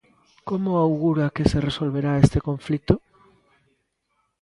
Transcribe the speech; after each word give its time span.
Como 0.49 0.69
augura 0.85 1.33
que 1.35 1.45
se 1.51 1.59
resolverá 1.67 2.11
este 2.25 2.39
conflito? 2.47 2.95